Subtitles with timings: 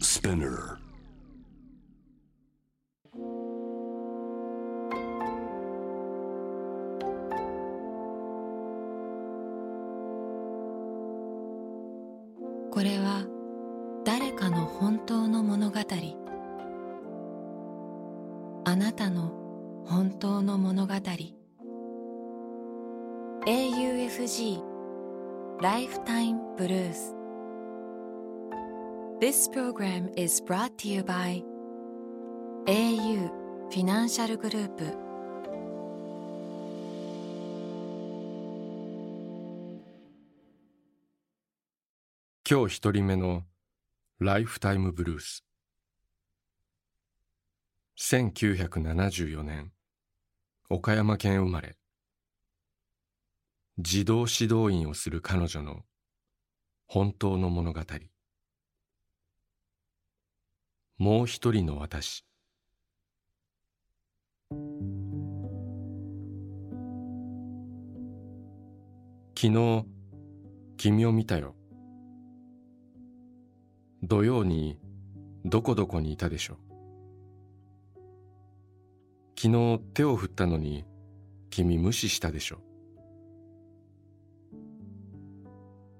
[0.00, 0.78] Spinner.
[29.28, 31.44] This program is brought to you by
[32.66, 33.28] au
[33.68, 34.84] フィナンシャルグループ
[42.50, 43.42] 今日一人目の
[44.18, 45.44] ライフタイムブルース
[48.00, 49.72] 1974年
[50.70, 51.76] 岡山県生まれ
[53.78, 55.82] 児童指導員をする彼女の
[56.86, 57.82] 本当の物語
[60.98, 62.24] もう一人の私。
[69.36, 69.86] 昨日
[70.76, 71.54] 君を見たよ。
[74.02, 74.76] 土曜に
[75.44, 76.56] どこどこにいたでしょう。
[79.40, 80.84] 昨日手を振ったのに
[81.50, 82.58] 君無視したでしょう。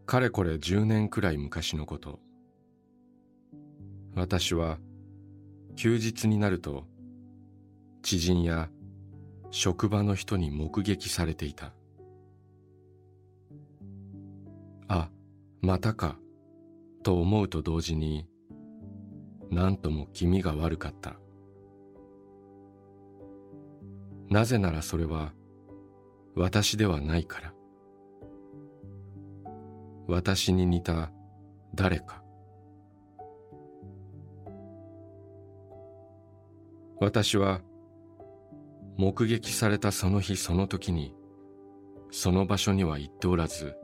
[0.07, 2.19] かれこれ10年くらい昔のこと。
[4.17, 4.79] 私は
[5.79, 6.89] 休日になると
[8.03, 8.69] 知人や
[9.53, 11.73] 職場の人に目撃されていた
[14.89, 15.09] あ
[15.63, 16.19] またか
[17.05, 18.27] と思うと同時に
[19.53, 21.15] 何とも気味が悪かった
[24.31, 25.33] なぜならそれは
[26.35, 27.55] 私ではないから
[30.09, 31.13] 私に似た
[31.73, 32.25] 誰か
[37.01, 37.61] 私は
[38.97, 41.15] 目撃されたその日その時に
[42.11, 43.77] その場所には行っておらず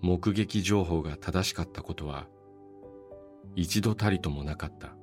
[0.00, 2.28] 目撃情報が正しかったことは
[3.56, 4.94] 一度たりともなかった。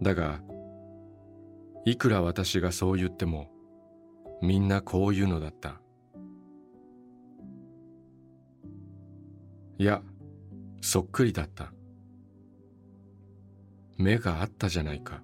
[0.00, 0.40] だが
[1.84, 3.50] いくら私がそう言っても
[4.40, 5.80] みんなこう言うのだった。
[9.78, 10.02] いや
[10.80, 11.72] そっくりだった。
[13.96, 15.22] 目があったじゃないか。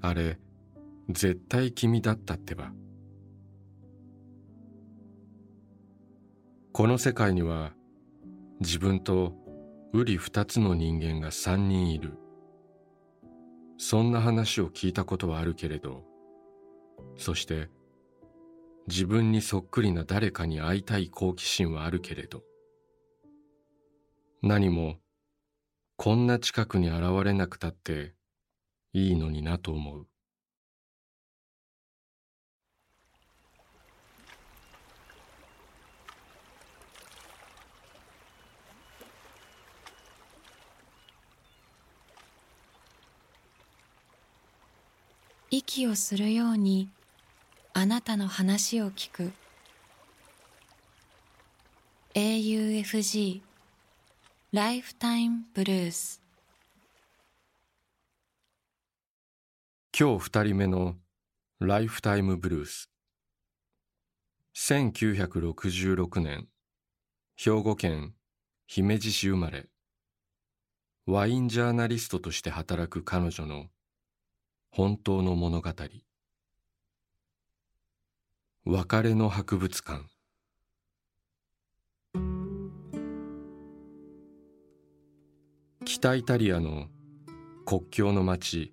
[0.00, 0.38] あれ
[1.08, 2.72] 絶対君だったってば。
[6.72, 7.72] この世界には
[8.60, 9.34] 自分と
[9.92, 12.18] 瓜二つの人間が三人いる。
[13.84, 16.04] そんな話を聞いたことはあるけれど
[17.16, 17.68] そして
[18.86, 22.42] 自分にそっくりな誰かに会いたい好奇心はあるけれど
[24.40, 24.98] 何も
[26.04, 28.14] こんな近くに現れなくたって
[28.92, 30.06] いいのになと思う。
[45.52, 46.88] 息をするように
[47.74, 49.30] あなたの話を聞く。
[52.16, 53.51] AUFG
[54.54, 56.20] ライフタイムブルース
[59.98, 60.96] 今日二人目の
[61.58, 62.90] ライフタイムブルース
[64.54, 66.48] 1966年
[67.34, 68.12] 兵庫県
[68.66, 69.70] 姫路市生まれ。
[71.06, 73.68] ワインジャーナリストとして働く彼女の
[74.70, 75.70] 本当の物語。
[78.66, 80.11] 別れの博物館。
[85.84, 86.86] 北イタリアの
[87.66, 88.72] 国境の町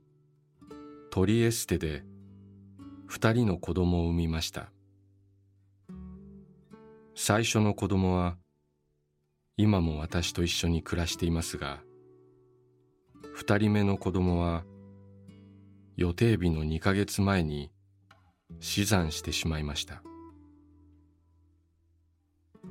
[1.10, 2.04] トリエステで
[3.08, 4.72] 二人の子供を産みました。
[7.16, 8.38] 最初の子供は
[9.58, 11.82] 今も私と一緒に暮らしていますが
[13.34, 14.64] 二人目の子供は
[15.98, 17.72] 予定日の2ヶ月前に
[18.60, 20.04] 死産してしまいました。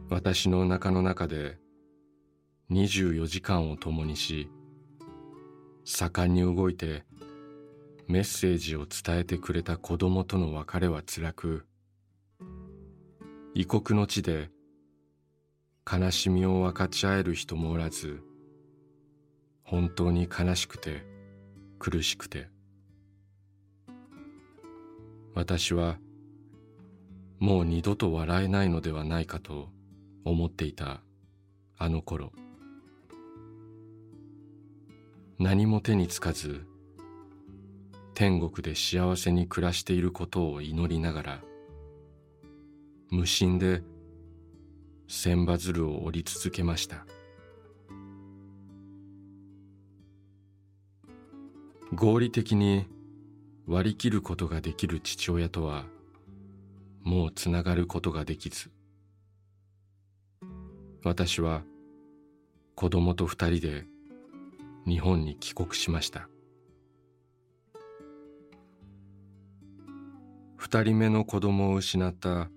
[0.09, 1.59] 私のお腹の中で
[2.71, 4.51] 24時間を共にし
[5.85, 7.05] 盛んに動いて
[8.07, 11.67] メッセージを伝えてくれた子供との別れは辛く
[13.55, 14.51] 異国の地で
[15.91, 18.23] 悲しみを分かち合える人もおらず
[19.63, 21.05] 本当に悲しくて
[21.79, 22.49] 苦しくて。
[25.39, 25.99] 私は
[27.39, 29.69] もう二度と笑えないのではないかと
[30.25, 31.01] 思っていた
[31.79, 32.33] あの頃。
[35.39, 36.67] 何も手につかず
[38.15, 41.41] 天国で幸せに暮らしていることを祈りながら
[43.11, 43.83] 無心で
[45.07, 47.07] 千羽鶴を折り続けました。
[51.95, 52.87] 合理的に
[53.67, 55.87] 割り切ることができる父親とは
[57.03, 58.71] もうつながることができず
[61.03, 61.63] 私は
[62.75, 63.87] 子供と二人で
[64.89, 66.29] 日本に帰国しました。
[70.57, 72.49] 二人目の子供を失った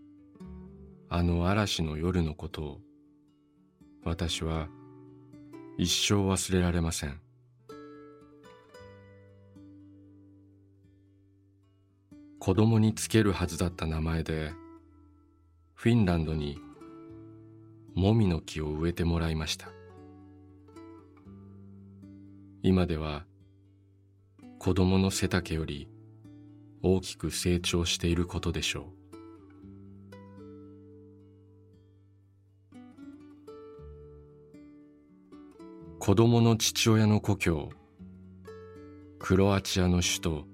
[1.09, 2.79] あの嵐の夜のことを
[4.03, 4.69] 私は
[5.77, 7.19] 一生忘れられません。
[12.39, 14.51] 子供につけるはずだった名前で
[15.75, 16.57] フィンランドに
[17.93, 19.80] もみの木を植えてもらいました。
[22.63, 23.25] 今では
[24.59, 25.89] 子供の背丈より
[26.83, 29.01] 大きく成長していることでしょう。
[35.99, 37.69] 子供の父親の故郷
[39.19, 40.45] クロアチアの首都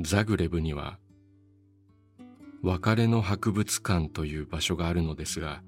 [0.00, 0.98] ザグレブには
[2.62, 5.62] 別れの博物館という場所があるのですが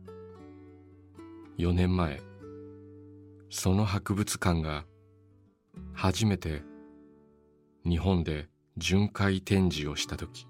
[1.59, 2.23] 4年前
[3.51, 4.85] その博物館が
[6.01, 6.63] 初めて
[7.85, 8.47] 日本で
[8.77, 10.47] 巡回展示をした時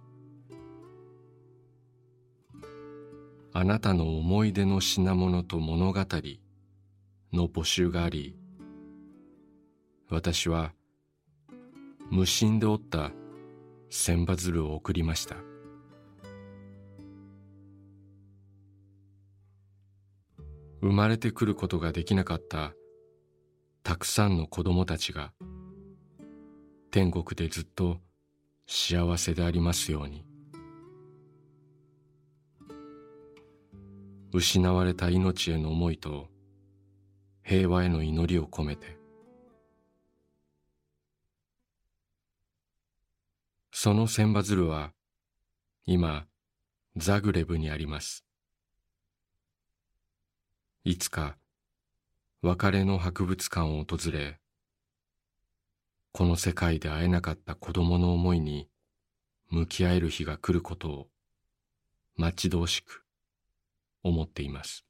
[3.55, 6.01] あなたの思い出の品物と物語
[7.33, 8.37] の募集があり
[10.11, 10.75] 私は
[12.11, 13.11] 無心で折った
[13.89, 15.37] 千羽鶴を送りました。
[20.83, 22.73] 生まれてくることができなかった
[23.89, 25.33] たくさんの子供たちが
[26.91, 27.97] 天国でずっと
[28.67, 30.27] 幸せでありますように。
[34.31, 36.29] 失われた命への思いと
[37.43, 38.99] 平和への祈りを込めて。
[43.73, 44.93] その千羽鶴は
[45.87, 46.27] 今
[46.99, 48.27] ザグレブにあります。
[50.85, 51.39] いつか
[52.41, 54.39] 別れの博物館を訪れ
[56.13, 58.69] この世界で会えなかった子供の思いに
[59.51, 61.07] 向き合える日が来ることを
[62.15, 63.03] 待ち遠しく
[64.05, 64.85] 思っています。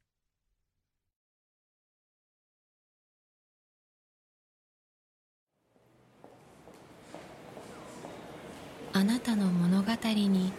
[8.93, 10.53] あなたの物語に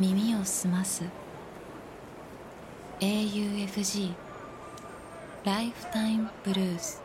[0.00, 1.04] 耳を澄ます。
[2.98, 4.29] AUFG
[5.42, 7.02] ライフタイムブルース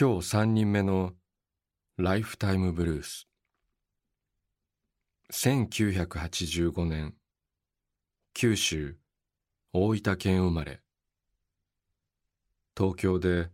[0.00, 1.12] 今日三人目の
[1.98, 3.28] ライフタイムブルース
[5.30, 7.14] 1985年
[8.32, 8.96] 九州
[9.74, 10.80] 大分県生まれ。
[12.74, 13.50] 東京で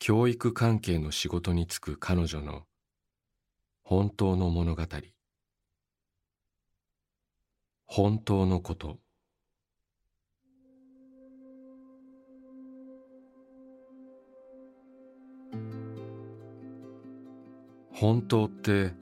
[0.00, 2.62] 教育関係の仕事に就く彼女の
[3.84, 4.82] 本当の物語。
[7.94, 8.96] 本当のこと。
[17.92, 18.94] 本当って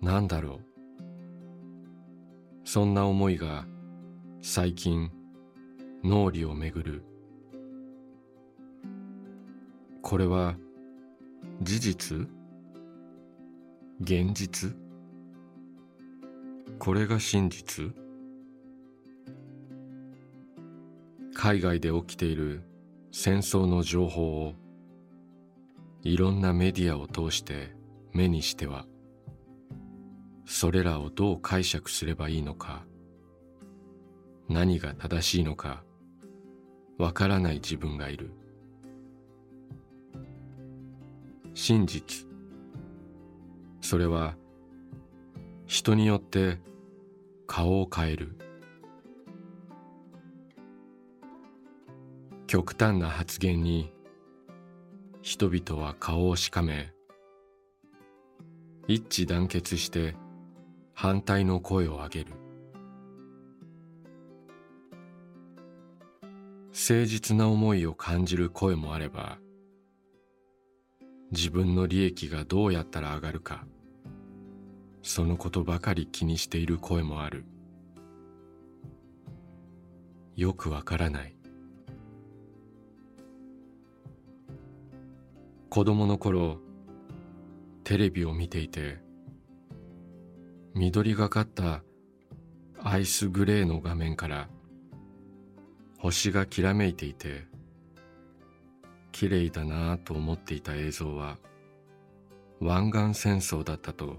[0.00, 0.60] 何だろう？
[2.64, 3.66] そんな思いが
[4.40, 5.10] 最近
[6.02, 7.04] 脳裏をめぐる。
[10.00, 10.56] これは
[11.60, 12.30] 事実？
[14.00, 14.74] 現実？
[16.78, 17.94] これが真実？
[21.38, 22.62] 海外で起きている
[23.12, 24.54] 戦争の情報を
[26.02, 27.74] いろんなメディアを通して
[28.14, 28.86] 目にしては
[30.46, 32.86] それらをどう解釈すればいいのか
[34.48, 35.82] 何が正しいのか
[36.98, 38.30] わからない自分がいる。
[41.52, 42.26] 真実。
[43.82, 44.34] それは
[45.66, 46.58] 人によって
[47.46, 48.45] 顔を変える。
[52.46, 53.92] 極端な発言に
[55.20, 56.92] 人々は顔をしかめ
[58.86, 60.14] 一致団結して
[60.94, 62.32] 反対の声を上げる。
[66.70, 69.38] 誠実な思いを感じる声もあれば
[71.32, 73.66] 自分の利益がどうやったら上がるか
[75.02, 77.44] そのことばかり気にしている声もある。
[80.36, 81.35] よくわからない。
[85.76, 86.58] 子供の頃
[87.84, 88.96] テレビを見ていて
[90.72, 91.82] 緑がかった
[92.82, 94.48] アイスグレーの画面から
[95.98, 97.44] 星がきらめいていて
[99.12, 101.36] 綺麗だなぁと思っていた映像は
[102.58, 104.16] 湾岸戦争だったと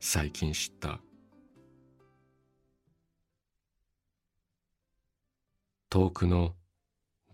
[0.00, 0.98] 最近知った。
[5.90, 6.56] 遠くの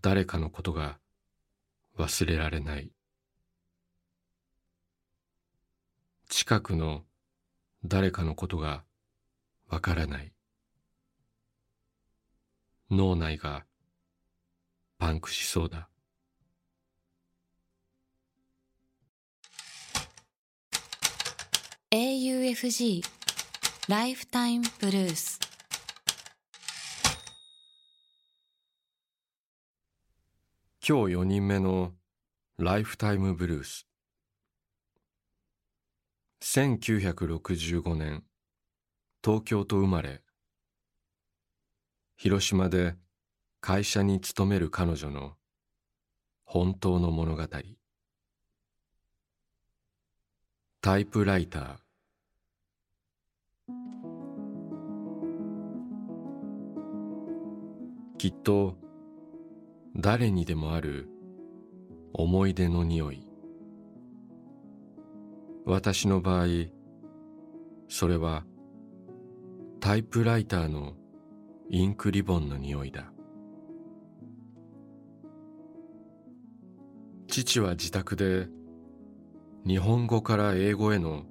[0.03, 0.99] 誰かのことが
[1.97, 2.91] 忘れられない。
[6.29, 7.03] 近くの
[7.85, 8.83] 誰かのことが
[9.69, 10.31] わからない。
[12.89, 13.65] 脳内が
[14.99, 15.89] パンクしそうだ。
[21.91, 23.03] AUFG
[23.87, 25.39] ライフタイムブルース
[30.87, 31.91] 今日4人目の
[32.57, 33.85] ライフタイムブルース
[36.45, 38.21] 1965年
[39.23, 40.21] 東京と生まれ。
[42.17, 42.95] 広島で
[43.61, 45.35] 会社に勤める彼女の
[46.43, 47.47] 本当の物語。
[50.81, 51.77] タイプライター。
[58.17, 58.75] きっと
[59.95, 61.07] 誰にでもある
[62.11, 63.32] 思い出の匂い。
[65.65, 66.47] 私の場合
[67.87, 68.43] それは
[69.79, 70.93] タイプライターの
[71.69, 73.11] インクリボンの匂いだ。
[77.27, 78.47] 父は自宅で
[79.65, 81.23] 日本語から英語への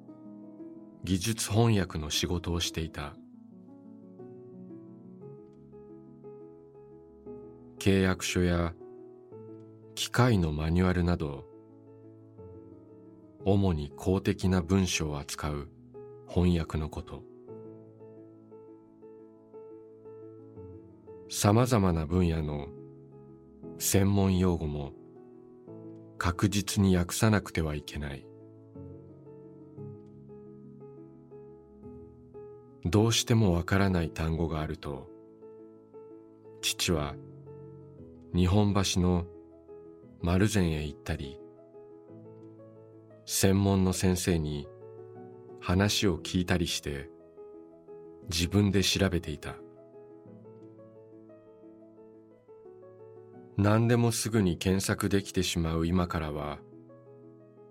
[1.05, 3.15] 技術翻訳の仕事をしていた。
[7.79, 8.73] 契約書や
[9.95, 11.45] 機械のマニュアルなど
[13.45, 15.69] 主に公的な文書を扱う
[16.29, 17.23] 翻訳のこと。
[21.29, 22.69] さまざまな分野の
[23.79, 24.93] 専門用語も
[26.19, 28.27] 確実に訳さなくてはいけない。
[32.85, 35.09] どうしてもわからない単語があると
[36.61, 37.15] 父は
[38.35, 39.25] 日本橋の
[40.21, 41.39] 丸善へ行ったり
[43.35, 44.69] 専門の先生に
[45.59, 47.09] 話を聞いたりして
[48.31, 49.57] 自分で調べていた。
[53.57, 56.59] 何でもすぐに検索できてしまう今からは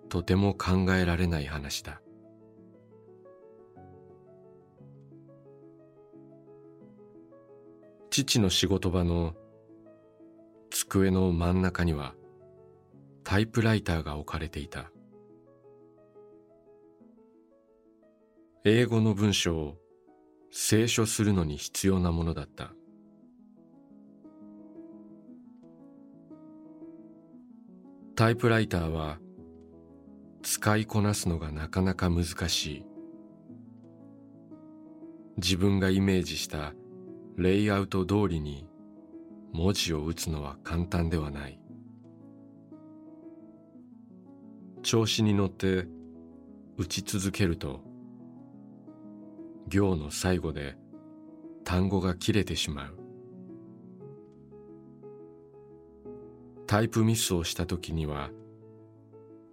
[0.10, 2.02] とても考えられない話だ。
[8.10, 9.36] 父の仕事場の
[10.72, 12.16] 机の真ん中には
[13.24, 14.92] タイプライターが置かれていた。
[18.64, 19.78] 英語の文章を
[20.52, 22.74] 清書するのに必要なものだった。
[28.16, 29.18] タイプライターは
[30.44, 32.86] 使いこなすのがなかなか難しい。
[35.38, 36.74] 自分がイメージした
[37.38, 38.68] レイアウト通りに
[39.54, 41.60] 文字を打つのは簡単ではない。
[44.84, 45.88] 調子に乗って
[46.78, 47.90] 打ち続けると
[49.68, 50.76] 行の最後で
[51.64, 52.98] 単語が切れてしまう。
[56.68, 58.30] タイプミスをした時には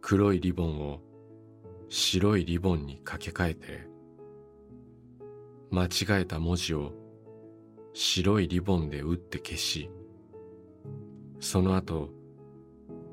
[0.00, 1.00] 黒いリボンを
[1.88, 3.88] 白いリボンに掛け替えて
[5.72, 6.92] 間違えた文字を
[7.92, 9.90] 白いリボンで打って消し
[11.40, 12.10] その後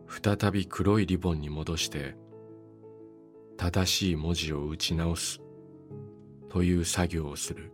[0.08, 2.16] 再び黒いリボンに戻して
[3.58, 5.45] 正しい文字を打ち直す。
[6.56, 7.70] という作業をする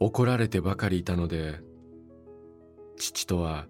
[0.00, 1.60] 怒られてばかりいたので
[2.96, 3.68] 父とは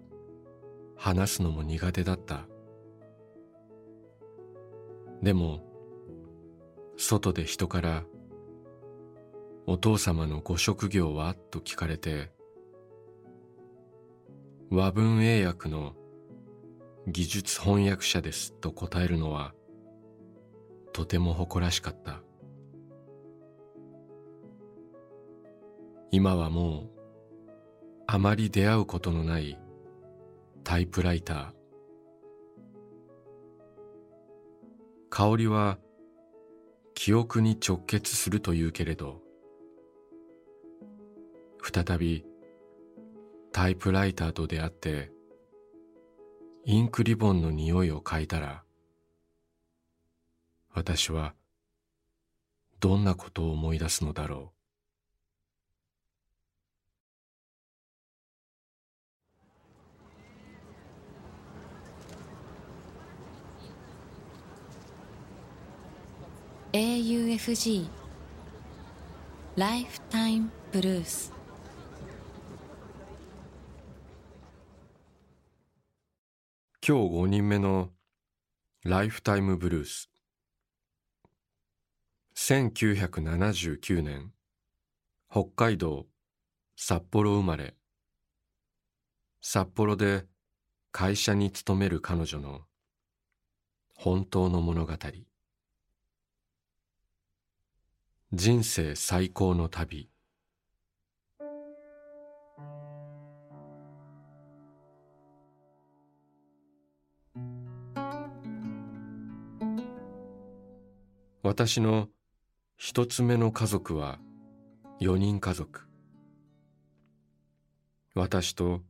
[0.95, 2.47] 話すのも苦手だった
[5.21, 5.61] でも
[6.97, 8.03] 外で人から
[9.67, 12.31] 「お父様のご職業は?」と聞かれて
[14.71, 15.93] 和文英訳の
[17.07, 19.53] 技術翻訳者ですと答えるのは
[20.93, 22.21] とても誇らしかった。
[26.11, 26.89] 今はもう
[28.05, 29.59] あまり出会うことのない
[30.63, 31.53] タイプライター。
[35.09, 35.77] 香りは
[36.95, 39.21] 記憶に直結するというけれど
[41.61, 42.25] 再び
[43.51, 45.11] タイプライターと出会って
[46.65, 48.62] インクリボンの匂いを嗅いだら
[50.73, 51.35] 私は
[52.79, 54.63] どんなことを思い出すのだろう。
[66.75, 67.87] AUFG
[69.55, 71.31] ライフタイムブルース
[76.85, 77.91] 今日5人目の
[78.83, 80.09] ライフタイムブルース
[82.35, 84.31] 1979年
[85.29, 86.07] 北海道
[86.75, 87.75] 札幌生まれ。
[89.39, 90.25] 札幌で
[90.91, 92.61] 会社に勤める彼女の
[93.95, 94.93] 本当の物語。
[98.33, 100.09] 人生最高の旅。
[111.43, 112.09] 私の
[112.77, 114.19] 一つ目の家族は
[114.99, 115.87] 四人家族。
[118.15, 118.81] 私と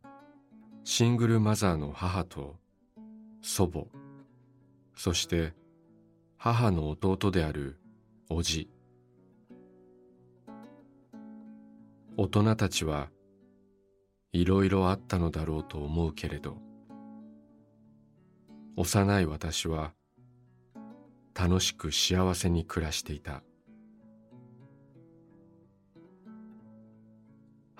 [0.84, 2.56] シングルマザーの母と
[3.42, 3.86] 祖母。
[4.96, 5.54] そして
[6.38, 7.78] 母の弟である
[8.30, 8.70] 叔父。
[12.18, 13.10] 大人たちは
[14.32, 16.58] いろいろあったのだろうと思うけれど
[18.76, 19.94] 幼い私は
[21.34, 23.44] 楽しく幸せに暮らしていた。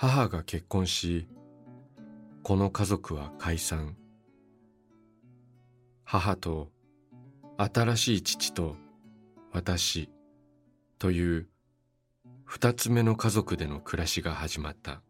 [0.06, 1.30] 母が結婚し
[2.44, 3.96] この家族は解散。
[6.04, 6.68] 母と
[7.58, 8.76] 新しい父と
[9.54, 10.10] 私
[11.00, 11.48] という
[12.44, 15.02] 二つ目の家族での暮らしが始まった。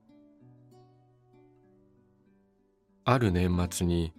[3.03, 4.13] ある年末に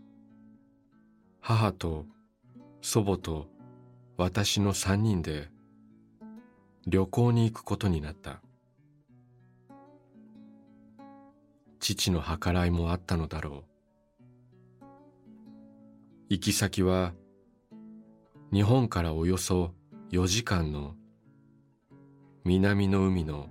[1.40, 2.04] 母と
[2.80, 3.46] 祖母と
[4.16, 5.50] 私の三人で
[6.88, 8.43] 旅行に行くことになった。
[11.84, 13.64] 父の計らいもあったのだろ
[14.80, 14.84] う。
[16.30, 17.12] 行き先は
[18.50, 19.74] 日本からおよそ
[20.10, 20.94] 4時間の
[22.42, 23.48] 南の海の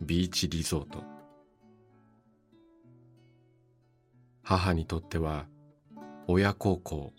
[0.00, 1.02] ビーチリゾート。
[4.44, 5.46] 母にとっては
[6.28, 7.12] 親孝行。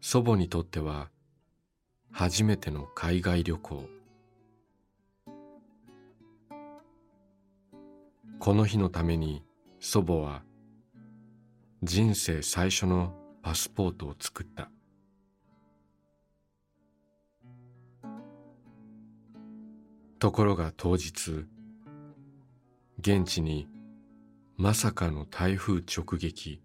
[0.00, 1.10] 祖母にとっては
[2.10, 3.97] 初めての海外旅行。
[8.40, 9.42] この日のために
[9.80, 10.42] 祖母は
[11.82, 14.70] 人生最初のパスポートを作った。
[20.20, 21.46] ところが当日
[22.98, 23.68] 現地に
[24.56, 26.62] まさかの台風直撃。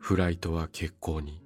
[0.00, 1.42] フライトは欠航に。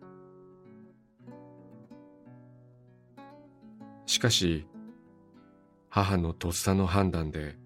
[4.06, 4.66] しかし
[5.88, 7.56] 母のとっさの判断で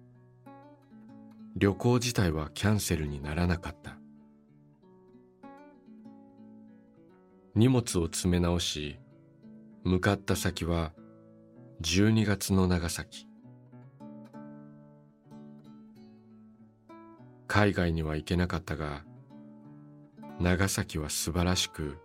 [1.59, 3.97] 旅行自体はキャンセルにならなかった。
[7.55, 8.99] 荷物を詰め直し
[9.83, 10.93] 向かった先は
[11.81, 13.27] 12月の長崎。
[17.47, 19.03] 海外には行けなかったが
[20.39, 21.97] 長崎は素晴らしく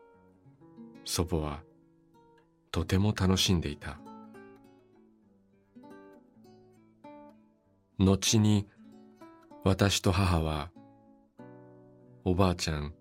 [1.05, 1.61] 祖母は
[2.71, 3.99] とても楽しんでいた。
[7.99, 8.67] 後に
[9.65, 10.71] 私と母は
[12.25, 12.95] おばあちゃん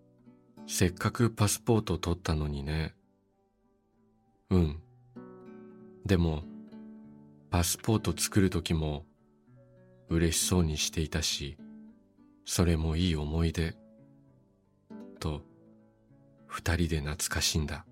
[0.67, 2.93] せっかくパスポート取ったのにね。
[4.51, 4.79] うん。
[6.05, 6.43] でも
[7.49, 9.05] パスポート作る時も
[10.09, 11.57] 嬉しそうにしていたし
[12.45, 13.75] それもいい思い出。
[15.19, 15.41] と
[16.45, 17.85] 二人で懐かしんだ。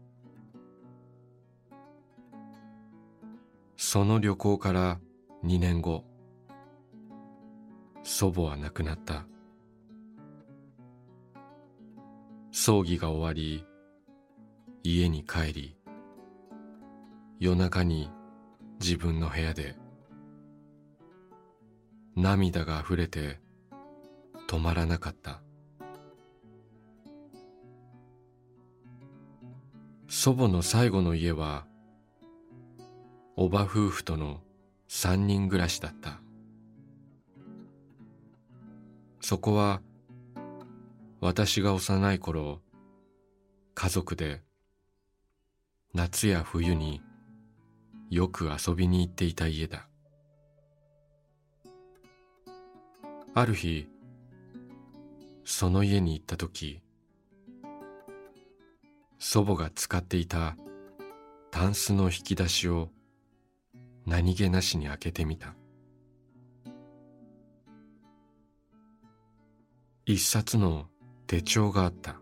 [3.77, 4.99] その旅行から
[5.43, 6.09] 2年後。
[8.03, 9.25] 祖母は亡くなった。
[12.51, 13.65] 葬儀が終わり
[14.83, 15.77] 家に帰り
[17.39, 18.09] 夜中に
[18.81, 19.75] 自分の部屋で
[22.15, 23.39] 涙があふれて
[24.47, 25.41] 止まらなかった。
[30.07, 31.65] 祖母の最後の家は
[33.38, 34.41] おば夫婦との
[34.88, 36.19] 三人暮らしだった。
[39.21, 39.82] そこは
[41.21, 42.62] 私が幼い頃
[43.75, 44.41] 家族で
[45.93, 47.01] 夏や冬に
[48.10, 49.88] よく遊びに行っていた家だ。
[53.36, 53.88] ある日
[55.45, 56.82] その家に行った時
[59.19, 60.55] 祖母が使っていた
[61.51, 62.89] タンスの引き出しを
[64.05, 65.59] 何気なしに開けてみた。
[70.12, 70.88] 一冊の
[71.28, 72.19] 手帳があった。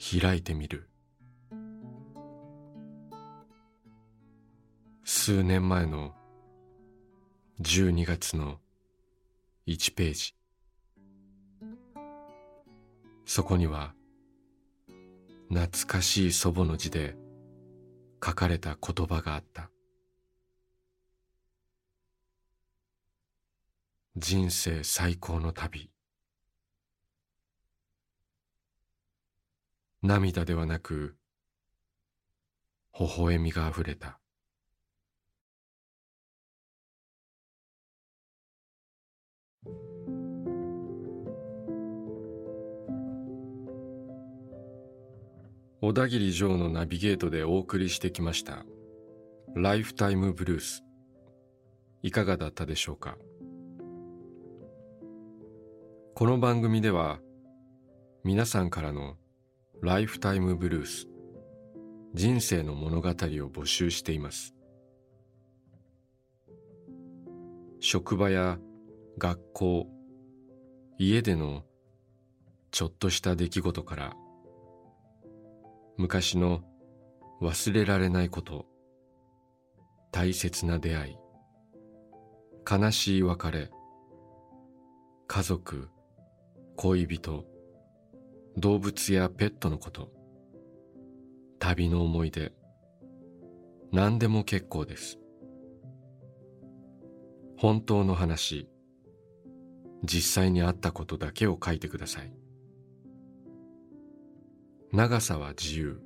[0.00, 0.90] 開いてみる。
[5.04, 6.12] 数年前の
[7.60, 8.58] 12月の
[9.68, 10.34] 1ページ。
[13.26, 13.94] そこには
[15.50, 17.14] 懐かしい祖母の字で
[18.14, 19.70] 書かれた言葉があった。
[24.18, 25.90] 人生最高の旅。
[30.02, 31.18] 涙ではなく
[32.98, 34.18] 微笑みがあふれた。
[45.82, 48.64] 小田切城のナビゲートでお送りしてきました
[49.54, 50.82] ライフタイムブルース
[52.02, 53.18] いかがだったでしょうか？
[56.18, 57.18] この番組では
[58.24, 59.16] 皆さんからの
[59.82, 61.08] ライフタイムブルース
[62.14, 64.54] 人生の物語を募集しています。
[67.80, 68.56] 職場や
[69.18, 69.88] 学校
[70.98, 71.64] 家での
[72.70, 74.16] ちょっとした出来事から
[75.98, 76.62] 昔の
[77.42, 78.64] 忘れられないこと
[80.12, 81.16] 大切な出会い
[82.66, 83.70] 悲しい別れ
[85.26, 85.90] 家族
[86.76, 87.46] 恋人
[88.58, 90.12] 動物やペットのこと。
[91.58, 92.52] 旅の思い出。
[93.92, 95.18] 何でも結構です。
[97.56, 98.68] 本当の話。
[100.04, 102.32] 実際にあったことだけを書いてください。
[104.92, 105.98] 長さは自由。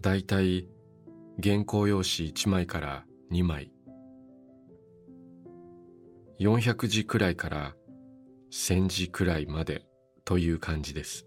[0.00, 0.68] だいたい
[1.42, 3.72] 原稿用紙1枚から2枚。
[6.38, 7.74] 400字くらいから
[8.52, 9.82] 1000字くらいまで
[10.26, 11.26] という感じです。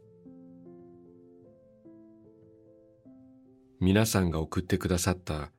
[3.79, 5.51] 皆さんが送ってくださった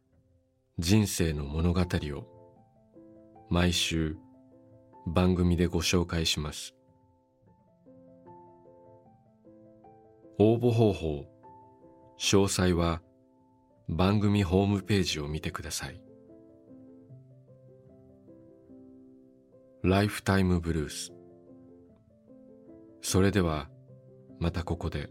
[0.78, 4.16] 人生の物語を毎週
[5.08, 6.72] 番組でご紹介します。
[10.38, 11.24] 応募方法
[12.20, 13.02] 詳細は
[13.88, 16.00] 番組ホームページを見てください。
[19.82, 21.15] ライフタイムブルース
[23.00, 23.68] それでは
[24.38, 25.08] またここで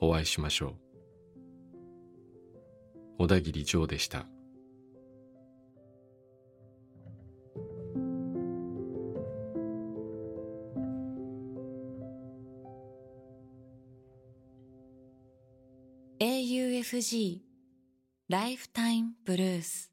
[0.00, 0.84] お会いしましょう
[3.18, 4.26] 小田切ジョーでした
[16.20, 17.40] AUFG
[18.28, 19.90] Lifetime Blues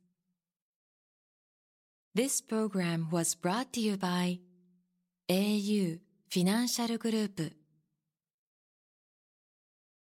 [2.14, 4.40] This program was brought to you by
[5.30, 6.00] au
[6.34, 7.61] フィナンシャルグループ。